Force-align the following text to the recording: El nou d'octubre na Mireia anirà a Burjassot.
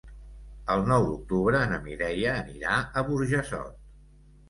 El 0.75 0.81
nou 0.91 1.05
d'octubre 1.09 1.63
na 1.73 1.79
Mireia 1.85 2.35
anirà 2.41 2.83
a 2.83 3.09
Burjassot. 3.15 3.83